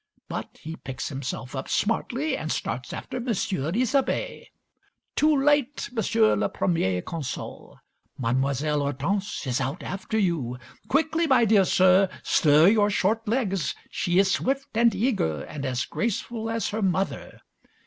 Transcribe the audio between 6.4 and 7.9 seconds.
Premier Consul,